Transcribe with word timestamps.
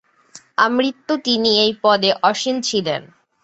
আমৃত্যু 0.57 1.13
তিনি 1.23 1.51
এই 1.59 1.71
পদে 1.83 2.11
আসীন 2.21 2.55
ছিলেন। 2.61 3.01